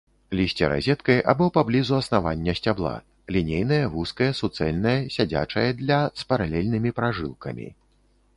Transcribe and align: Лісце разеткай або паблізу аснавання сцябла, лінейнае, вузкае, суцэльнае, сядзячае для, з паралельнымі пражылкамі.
Лісце 0.37 0.67
разеткай 0.69 1.19
або 1.33 1.49
паблізу 1.57 1.93
аснавання 1.97 2.55
сцябла, 2.59 2.93
лінейнае, 3.35 3.79
вузкае, 3.97 4.31
суцэльнае, 4.41 4.95
сядзячае 5.17 5.67
для, 5.83 6.01
з 6.23 6.27
паралельнымі 6.33 6.89
пражылкамі. 7.03 7.67